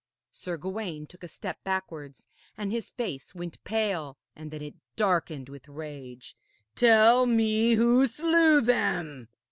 [0.31, 5.47] Sir Gawaine took a step backwards and his face went pale and then it darkened
[5.47, 6.35] with rage.
[6.73, 9.27] 'Tell me who slew them?'